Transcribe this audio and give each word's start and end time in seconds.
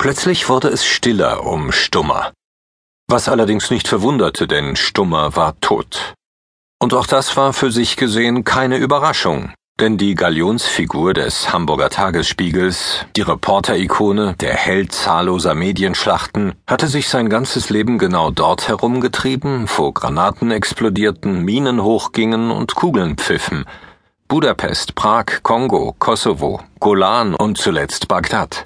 Plötzlich 0.00 0.48
wurde 0.48 0.68
es 0.68 0.86
stiller 0.86 1.44
um 1.44 1.72
Stummer. 1.72 2.32
Was 3.06 3.28
allerdings 3.28 3.70
nicht 3.70 3.86
verwunderte, 3.86 4.48
denn 4.48 4.74
Stummer 4.74 5.36
war 5.36 5.60
tot. 5.60 6.14
Und 6.82 6.94
auch 6.94 7.06
das 7.06 7.36
war 7.36 7.52
für 7.52 7.70
sich 7.70 7.98
gesehen 7.98 8.42
keine 8.42 8.78
Überraschung, 8.78 9.52
denn 9.78 9.98
die 9.98 10.14
Galionsfigur 10.14 11.12
des 11.12 11.52
Hamburger 11.52 11.90
Tagesspiegels, 11.90 13.04
die 13.14 13.20
Reporterikone, 13.20 14.36
der 14.40 14.54
Held 14.54 14.92
zahlloser 14.92 15.54
Medienschlachten, 15.54 16.54
hatte 16.66 16.88
sich 16.88 17.10
sein 17.10 17.28
ganzes 17.28 17.68
Leben 17.68 17.98
genau 17.98 18.30
dort 18.30 18.68
herumgetrieben, 18.68 19.68
wo 19.76 19.92
Granaten 19.92 20.50
explodierten, 20.50 21.44
Minen 21.44 21.82
hochgingen 21.82 22.50
und 22.50 22.74
Kugeln 22.74 23.18
pfiffen. 23.18 23.66
Budapest, 24.28 24.94
Prag, 24.94 25.42
Kongo, 25.42 25.94
Kosovo, 25.98 26.62
Golan 26.78 27.34
und 27.34 27.58
zuletzt 27.58 28.08
Bagdad. 28.08 28.64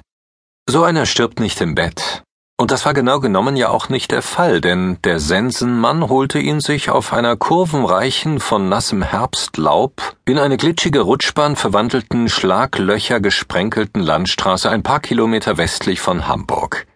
So 0.67 0.83
einer 0.83 1.05
stirbt 1.05 1.39
nicht 1.39 1.61
im 1.61 1.75
Bett. 1.75 2.23
Und 2.57 2.71
das 2.71 2.85
war 2.85 2.93
genau 2.93 3.19
genommen 3.19 3.57
ja 3.57 3.69
auch 3.69 3.89
nicht 3.89 4.11
der 4.11 4.21
Fall, 4.21 4.61
denn 4.61 4.97
der 5.03 5.19
Sensenmann 5.19 6.07
holte 6.07 6.39
ihn 6.39 6.61
sich 6.61 6.89
auf 6.89 7.11
einer 7.11 7.35
kurvenreichen, 7.35 8.39
von 8.39 8.69
nassem 8.69 9.01
Herbstlaub 9.01 10.15
in 10.25 10.39
eine 10.39 10.55
glitschige 10.55 11.01
Rutschbahn 11.01 11.57
verwandelten, 11.57 12.29
Schlaglöcher 12.29 13.19
gesprenkelten 13.19 14.01
Landstraße 14.01 14.69
ein 14.69 14.83
paar 14.83 15.01
Kilometer 15.01 15.57
westlich 15.57 15.99
von 15.99 16.27
Hamburg. 16.27 16.87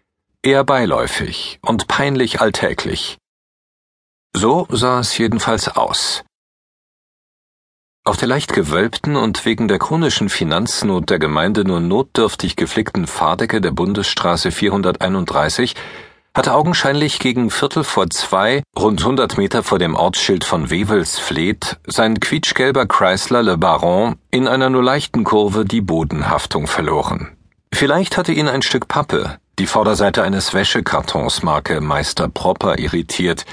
Eher 0.41 0.63
beiläufig 0.63 1.60
und 1.62 1.88
peinlich 1.90 2.40
alltäglich. 2.40 3.18
So 4.34 4.66
sah 4.70 5.02
es 5.02 5.18
jedenfalls 5.18 5.68
aus. 5.68 6.24
Auf 8.09 8.18
der 8.18 8.27
leicht 8.27 8.54
gewölbten 8.54 9.16
und 9.16 9.45
wegen 9.45 9.68
der 9.68 9.77
chronischen 9.77 10.30
Finanznot 10.30 11.12
der 11.12 11.20
Gemeinde 11.20 11.63
nur 11.63 11.80
notdürftig 11.80 12.55
geflickten 12.55 13.05
Fahrdecke 13.05 13.62
der 13.62 13.70
Bundesstraße 13.70 14.49
431 14.49 15.76
hatte 16.34 16.55
augenscheinlich 16.55 17.20
gegen 17.20 17.52
Viertel 17.52 17.84
vor 17.84 18.10
zwei, 18.10 18.63
rund 18.76 19.02
100 19.02 19.37
Meter 19.37 19.62
vor 19.62 19.77
dem 19.77 19.93
Ortsschild 19.93 20.43
von 20.43 20.71
Wewelsfleet, 20.71 21.77
sein 21.85 22.20
quietschgelber 22.20 22.87
Chrysler 22.87 23.43
Le 23.43 23.60
Baron 23.60 24.15
in 24.32 24.48
einer 24.48 24.71
nur 24.71 24.84
leichten 24.84 25.24
Kurve 25.24 25.63
die 25.63 25.82
Bodenhaftung 25.82 26.65
verloren. 26.65 27.37
Vielleicht 27.71 28.18
hatte 28.18 28.32
ihn 28.32 28.48
ein 28.48 28.63
Stück 28.63 28.87
Pappe, 28.87 29.37
die 29.60 29.68
Vorderseite 29.68 30.24
eines 30.24 30.55
Wäschekartons 30.55 31.43
Marke 31.43 31.80
Meister 31.80 32.27
Propper 32.27 32.80
irritiert, 32.80 33.46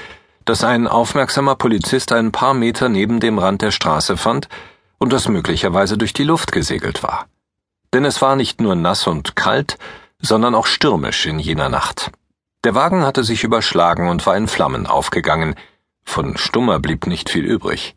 das 0.49 0.63
ein 0.63 0.87
aufmerksamer 0.87 1.55
Polizist 1.55 2.11
ein 2.13 2.31
paar 2.31 2.53
Meter 2.53 2.87
neben 2.87 3.19
dem 3.19 3.37
Rand 3.37 3.61
der 3.61 3.71
Straße 3.71 4.15
fand 4.15 4.47
und 4.97 5.11
das 5.11 5.27
möglicherweise 5.27 5.97
durch 5.97 6.13
die 6.13 6.23
Luft 6.23 6.51
gesegelt 6.51 7.03
war. 7.03 7.27
Denn 7.93 8.05
es 8.05 8.21
war 8.21 8.35
nicht 8.35 8.61
nur 8.61 8.75
nass 8.75 9.07
und 9.07 9.35
kalt, 9.35 9.77
sondern 10.19 10.55
auch 10.55 10.65
stürmisch 10.65 11.25
in 11.25 11.39
jener 11.39 11.69
Nacht. 11.69 12.11
Der 12.63 12.75
Wagen 12.75 13.03
hatte 13.03 13.23
sich 13.23 13.43
überschlagen 13.43 14.09
und 14.09 14.25
war 14.25 14.37
in 14.37 14.47
Flammen 14.47 14.87
aufgegangen, 14.87 15.55
von 16.03 16.37
Stummer 16.37 16.79
blieb 16.79 17.07
nicht 17.07 17.29
viel 17.29 17.45
übrig. 17.45 17.95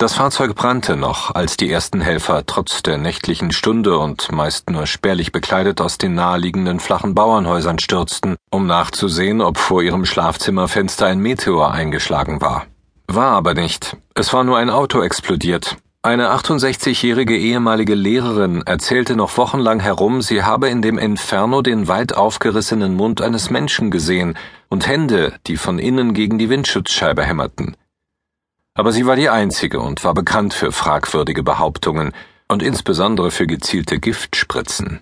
Das 0.00 0.14
Fahrzeug 0.14 0.54
brannte 0.54 0.96
noch, 0.96 1.34
als 1.34 1.58
die 1.58 1.70
ersten 1.70 2.00
Helfer 2.00 2.46
trotz 2.46 2.82
der 2.82 2.96
nächtlichen 2.96 3.52
Stunde 3.52 3.98
und 3.98 4.32
meist 4.32 4.70
nur 4.70 4.86
spärlich 4.86 5.30
bekleidet 5.30 5.82
aus 5.82 5.98
den 5.98 6.14
naheliegenden 6.14 6.80
flachen 6.80 7.14
Bauernhäusern 7.14 7.78
stürzten, 7.78 8.36
um 8.50 8.66
nachzusehen, 8.66 9.42
ob 9.42 9.58
vor 9.58 9.82
ihrem 9.82 10.06
Schlafzimmerfenster 10.06 11.04
ein 11.04 11.18
Meteor 11.18 11.72
eingeschlagen 11.72 12.40
war. 12.40 12.64
War 13.08 13.32
aber 13.32 13.52
nicht. 13.52 13.98
Es 14.14 14.32
war 14.32 14.42
nur 14.42 14.56
ein 14.56 14.70
Auto 14.70 15.02
explodiert. 15.02 15.76
Eine 16.00 16.32
68-jährige 16.32 17.36
ehemalige 17.36 17.94
Lehrerin 17.94 18.62
erzählte 18.62 19.16
noch 19.16 19.36
wochenlang 19.36 19.80
herum, 19.80 20.22
sie 20.22 20.42
habe 20.42 20.70
in 20.70 20.80
dem 20.80 20.96
Inferno 20.96 21.60
den 21.60 21.88
weit 21.88 22.14
aufgerissenen 22.16 22.94
Mund 22.94 23.20
eines 23.20 23.50
Menschen 23.50 23.90
gesehen 23.90 24.38
und 24.70 24.86
Hände, 24.86 25.34
die 25.46 25.58
von 25.58 25.78
innen 25.78 26.14
gegen 26.14 26.38
die 26.38 26.48
Windschutzscheibe 26.48 27.22
hämmerten 27.22 27.76
aber 28.80 28.92
sie 28.92 29.04
war 29.04 29.14
die 29.14 29.28
einzige 29.28 29.78
und 29.78 30.02
war 30.04 30.14
bekannt 30.14 30.54
für 30.54 30.72
fragwürdige 30.72 31.42
Behauptungen 31.42 32.14
und 32.48 32.62
insbesondere 32.62 33.30
für 33.30 33.46
gezielte 33.46 34.00
Giftspritzen. 34.00 35.00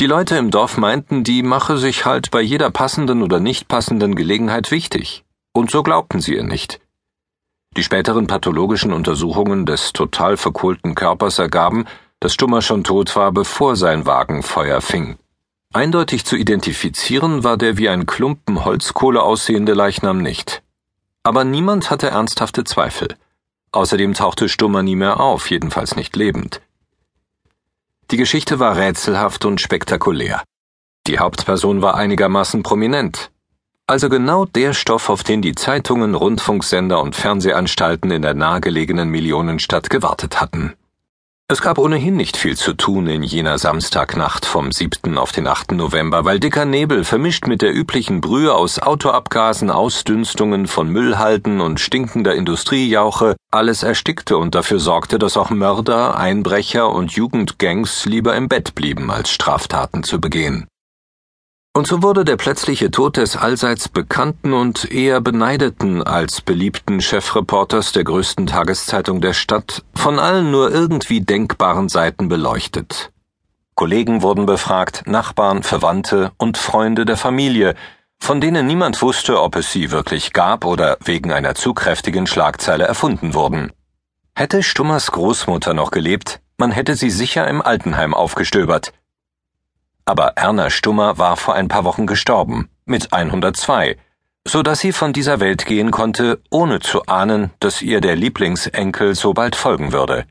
Die 0.00 0.06
Leute 0.06 0.36
im 0.36 0.50
Dorf 0.50 0.76
meinten, 0.76 1.24
die 1.24 1.42
mache 1.42 1.78
sich 1.78 2.04
halt 2.04 2.30
bei 2.30 2.42
jeder 2.42 2.70
passenden 2.70 3.22
oder 3.22 3.40
nicht 3.40 3.68
passenden 3.68 4.16
Gelegenheit 4.16 4.70
wichtig, 4.70 5.24
und 5.54 5.70
so 5.70 5.82
glaubten 5.82 6.20
sie 6.20 6.34
ihr 6.34 6.44
nicht. 6.44 6.78
Die 7.74 7.82
späteren 7.82 8.26
pathologischen 8.26 8.92
Untersuchungen 8.92 9.64
des 9.64 9.94
total 9.94 10.36
verkohlten 10.36 10.94
Körpers 10.94 11.38
ergaben, 11.38 11.86
dass 12.20 12.34
Stummer 12.34 12.60
schon 12.60 12.84
tot 12.84 13.16
war, 13.16 13.32
bevor 13.32 13.76
sein 13.76 14.04
Wagen 14.04 14.42
Feuer 14.42 14.82
fing. 14.82 15.16
Eindeutig 15.72 16.26
zu 16.26 16.36
identifizieren 16.36 17.44
war 17.44 17.56
der 17.56 17.78
wie 17.78 17.88
ein 17.88 18.04
Klumpen 18.04 18.66
Holzkohle 18.66 19.22
aussehende 19.22 19.72
Leichnam 19.72 20.20
nicht. 20.20 20.62
Aber 21.22 21.44
niemand 21.44 21.90
hatte 21.90 22.08
ernsthafte 22.08 22.64
Zweifel. 22.64 23.16
Außerdem 23.72 24.14
tauchte 24.14 24.48
Stummer 24.48 24.82
nie 24.82 24.96
mehr 24.96 25.20
auf, 25.20 25.50
jedenfalls 25.50 25.94
nicht 25.94 26.16
lebend. 26.16 26.60
Die 28.10 28.16
Geschichte 28.16 28.58
war 28.58 28.76
rätselhaft 28.76 29.44
und 29.44 29.60
spektakulär. 29.60 30.42
Die 31.06 31.18
Hauptperson 31.18 31.82
war 31.82 31.94
einigermaßen 31.94 32.62
prominent. 32.62 33.30
Also 33.86 34.08
genau 34.08 34.44
der 34.44 34.72
Stoff, 34.72 35.08
auf 35.08 35.22
den 35.22 35.42
die 35.42 35.54
Zeitungen, 35.54 36.14
Rundfunksender 36.14 37.00
und 37.02 37.16
Fernsehanstalten 37.16 38.10
in 38.10 38.22
der 38.22 38.34
nahegelegenen 38.34 39.08
Millionenstadt 39.08 39.90
gewartet 39.90 40.40
hatten. 40.40 40.74
Es 41.50 41.60
gab 41.60 41.78
ohnehin 41.78 42.16
nicht 42.16 42.36
viel 42.36 42.56
zu 42.56 42.74
tun 42.74 43.08
in 43.08 43.24
jener 43.24 43.58
Samstagnacht 43.58 44.46
vom 44.46 44.70
7. 44.70 45.18
auf 45.18 45.32
den 45.32 45.48
8. 45.48 45.72
November, 45.72 46.24
weil 46.24 46.38
dicker 46.38 46.64
Nebel 46.64 47.02
vermischt 47.02 47.48
mit 47.48 47.60
der 47.60 47.74
üblichen 47.74 48.20
Brühe 48.20 48.54
aus 48.54 48.78
Autoabgasen, 48.78 49.68
Ausdünstungen 49.68 50.68
von 50.68 50.88
Müllhalden 50.88 51.60
und 51.60 51.80
stinkender 51.80 52.36
Industriejauche 52.36 53.34
alles 53.50 53.82
erstickte 53.82 54.36
und 54.38 54.54
dafür 54.54 54.78
sorgte, 54.78 55.18
dass 55.18 55.36
auch 55.36 55.50
Mörder, 55.50 56.16
Einbrecher 56.16 56.88
und 56.88 57.10
Jugendgangs 57.10 58.06
lieber 58.06 58.36
im 58.36 58.46
Bett 58.46 58.76
blieben, 58.76 59.10
als 59.10 59.30
Straftaten 59.30 60.04
zu 60.04 60.20
begehen. 60.20 60.68
Und 61.72 61.86
so 61.86 62.02
wurde 62.02 62.24
der 62.24 62.36
plötzliche 62.36 62.90
Tod 62.90 63.16
des 63.16 63.36
allseits 63.36 63.88
bekannten 63.88 64.52
und 64.52 64.90
eher 64.90 65.20
beneideten 65.20 66.02
als 66.02 66.40
beliebten 66.40 67.00
Chefreporters 67.00 67.92
der 67.92 68.02
größten 68.02 68.48
Tageszeitung 68.48 69.20
der 69.20 69.34
Stadt 69.34 69.84
von 69.94 70.18
allen 70.18 70.50
nur 70.50 70.72
irgendwie 70.72 71.20
denkbaren 71.20 71.88
Seiten 71.88 72.28
beleuchtet. 72.28 73.12
Kollegen 73.76 74.20
wurden 74.20 74.46
befragt, 74.46 75.04
Nachbarn, 75.06 75.62
Verwandte 75.62 76.32
und 76.38 76.58
Freunde 76.58 77.04
der 77.04 77.16
Familie, 77.16 77.76
von 78.18 78.40
denen 78.40 78.66
niemand 78.66 79.00
wusste, 79.00 79.40
ob 79.40 79.54
es 79.54 79.70
sie 79.70 79.92
wirklich 79.92 80.32
gab 80.32 80.64
oder 80.64 80.98
wegen 81.04 81.32
einer 81.32 81.54
zu 81.54 81.72
kräftigen 81.72 82.26
Schlagzeile 82.26 82.84
erfunden 82.84 83.32
wurden. 83.32 83.72
Hätte 84.34 84.64
Stummers 84.64 85.12
Großmutter 85.12 85.72
noch 85.72 85.92
gelebt, 85.92 86.40
man 86.58 86.72
hätte 86.72 86.96
sie 86.96 87.10
sicher 87.10 87.46
im 87.46 87.62
Altenheim 87.62 88.12
aufgestöbert, 88.12 88.92
aber 90.10 90.32
Erna 90.36 90.70
Stummer 90.70 91.18
war 91.18 91.36
vor 91.36 91.54
ein 91.54 91.68
paar 91.68 91.84
Wochen 91.84 92.06
gestorben, 92.06 92.68
mit 92.84 93.12
102, 93.12 93.96
so 94.44 94.64
dass 94.64 94.80
sie 94.80 94.90
von 94.90 95.12
dieser 95.12 95.38
Welt 95.38 95.66
gehen 95.66 95.92
konnte, 95.92 96.40
ohne 96.50 96.80
zu 96.80 97.06
ahnen, 97.06 97.52
dass 97.60 97.80
ihr 97.80 98.00
der 98.00 98.16
Lieblingsenkel 98.16 99.14
so 99.14 99.34
bald 99.34 99.54
folgen 99.54 99.92
würde. 99.92 100.24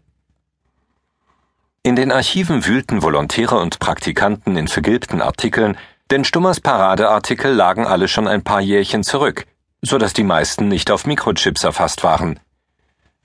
In 1.82 1.96
den 1.96 2.12
Archiven 2.12 2.66
wühlten 2.66 3.02
Volontäre 3.02 3.58
und 3.58 3.80
Praktikanten 3.80 4.58
in 4.58 4.68
vergilbten 4.68 5.22
Artikeln, 5.22 5.78
denn 6.12 6.26
Stummers 6.26 6.60
Paradeartikel 6.60 7.54
lagen 7.54 7.88
alle 7.88 8.10
schon 8.10 8.28
ein 8.28 8.44
paar 8.44 8.60
Jährchen 8.60 9.04
zurück, 9.04 9.46
so 9.82 9.98
dass 9.98 10.12
die 10.12 10.26
meisten 10.26 10.68
nicht 10.68 10.92
auf 10.92 11.06
Mikrochips 11.06 11.64
erfasst 11.64 12.04
waren. 12.04 12.38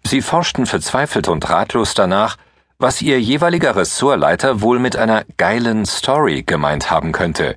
Sie 0.06 0.22
forschten 0.22 0.66
verzweifelt 0.66 1.26
und 1.26 1.48
ratlos 1.50 1.94
danach, 1.94 2.36
was 2.78 3.02
ihr 3.02 3.20
jeweiliger 3.20 3.76
Ressortleiter 3.76 4.60
wohl 4.60 4.78
mit 4.78 4.96
einer 4.96 5.24
geilen 5.36 5.86
Story 5.86 6.42
gemeint 6.42 6.90
haben 6.90 7.12
könnte. 7.12 7.56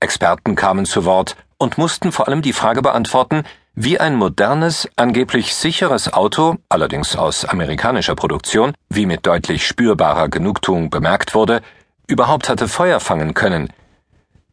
Experten 0.00 0.56
kamen 0.56 0.84
zu 0.84 1.04
Wort 1.04 1.36
und 1.58 1.78
mussten 1.78 2.12
vor 2.12 2.28
allem 2.28 2.42
die 2.42 2.52
Frage 2.52 2.82
beantworten, 2.82 3.44
wie 3.74 3.98
ein 3.98 4.16
modernes, 4.16 4.88
angeblich 4.96 5.54
sicheres 5.54 6.12
Auto, 6.12 6.56
allerdings 6.68 7.16
aus 7.16 7.44
amerikanischer 7.44 8.14
Produktion, 8.14 8.74
wie 8.90 9.06
mit 9.06 9.26
deutlich 9.26 9.66
spürbarer 9.66 10.28
Genugtuung 10.28 10.90
bemerkt 10.90 11.34
wurde, 11.34 11.62
überhaupt 12.06 12.48
hatte 12.50 12.68
Feuer 12.68 13.00
fangen 13.00 13.32
können. 13.32 13.72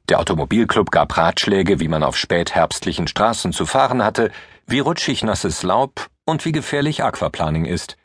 Der 0.08 0.20
Automobilclub 0.20 0.90
gab 0.90 1.18
Ratschläge, 1.18 1.80
wie 1.80 1.88
man 1.88 2.04
auf 2.04 2.16
spätherbstlichen 2.16 3.08
Straßen 3.08 3.52
zu 3.52 3.66
fahren 3.66 4.04
hatte, 4.04 4.32
wie 4.66 4.80
rutschig 4.80 5.24
nasses 5.24 5.64
Laub 5.64 6.08
und 6.26 6.46
wie 6.46 6.52
gefährlich 6.52 7.04
Aquaplaning 7.04 7.66
ist. 7.66 7.98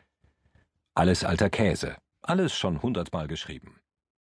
Alles 0.97 1.25
alter 1.25 1.49
Käse, 1.49 1.97
alles 2.21 2.57
schon 2.57 2.81
hundertmal 2.81 3.27
geschrieben. 3.27 3.81